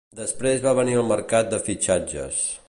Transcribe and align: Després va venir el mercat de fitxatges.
Després 0.19 0.63
va 0.63 0.73
venir 0.79 0.95
el 1.01 1.05
mercat 1.11 1.53
de 1.53 1.61
fitxatges. 1.69 2.43